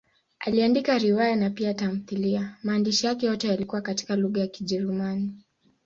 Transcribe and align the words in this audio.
Aliandika 0.39 0.97
riwaya 0.97 1.35
na 1.35 1.49
pia 1.49 1.73
tamthiliya; 1.73 2.57
maandishi 2.63 3.05
yake 3.07 3.25
yote 3.25 3.47
yalikuwa 3.47 3.81
katika 3.81 4.15
lugha 4.15 4.39
ya 4.41 4.47
Kijerumani. 4.47 5.33